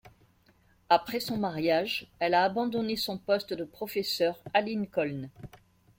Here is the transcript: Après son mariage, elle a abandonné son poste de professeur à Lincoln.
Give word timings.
Après 0.89 1.19
son 1.19 1.37
mariage, 1.37 2.11
elle 2.17 2.33
a 2.33 2.43
abandonné 2.43 2.95
son 2.95 3.19
poste 3.19 3.53
de 3.53 3.63
professeur 3.63 4.41
à 4.51 4.61
Lincoln. 4.61 5.29